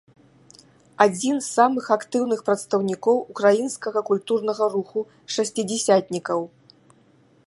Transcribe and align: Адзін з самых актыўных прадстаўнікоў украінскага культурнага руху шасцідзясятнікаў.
Адзін 1.05 1.35
з 1.39 1.43
самых 1.57 1.85
актыўных 1.97 2.39
прадстаўнікоў 2.47 3.17
украінскага 3.35 3.99
культурнага 4.09 4.63
руху 4.77 4.99
шасцідзясятнікаў. 5.37 6.39